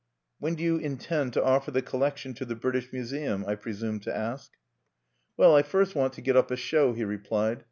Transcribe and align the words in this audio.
"When 0.39 0.55
do 0.55 0.63
you 0.63 0.77
intend 0.77 1.31
to 1.33 1.43
offer 1.43 1.69
the 1.69 1.83
collection 1.83 2.33
to 2.33 2.43
the 2.45 2.55
British 2.55 2.91
Museum?" 2.91 3.45
I 3.47 3.53
presumed 3.53 4.01
to 4.01 4.15
ask. 4.17 4.51
"Well, 5.37 5.53
I 5.55 5.61
first 5.61 5.93
want 5.93 6.13
to 6.13 6.21
get 6.21 6.35
up 6.35 6.49
a 6.49 6.55
show," 6.57 6.93
he 6.93 7.03
replied. 7.03 7.59